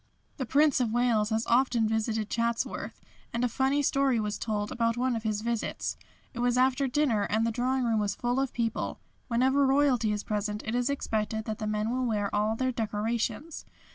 [0.37, 2.99] "The Prince of Wales has often visited Chatsworth,
[3.31, 5.95] and a funny story was told about one of his visits.
[6.33, 8.99] It was after dinner and the drawing room was full of people.
[9.27, 13.63] Whenever Royalty is present it is expected that the men will wear all their decorations.